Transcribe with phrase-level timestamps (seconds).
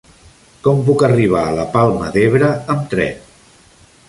[0.67, 3.23] Com puc arribar a la Palma d'Ebre amb tren?